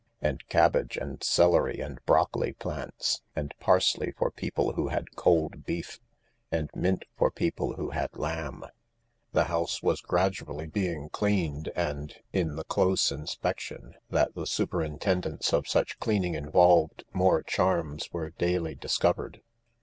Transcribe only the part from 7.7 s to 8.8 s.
who had lamb.